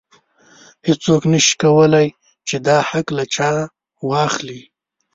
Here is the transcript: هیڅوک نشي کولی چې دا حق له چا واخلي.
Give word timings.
هیڅوک 0.87 1.21
نشي 1.31 1.53
کولی 1.61 2.07
چې 2.47 2.55
دا 2.67 2.77
حق 2.89 3.07
له 3.17 3.23
چا 3.35 3.51
واخلي. 4.09 4.61